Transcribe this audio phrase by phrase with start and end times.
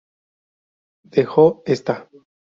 [1.03, 2.09] Dejó Sta.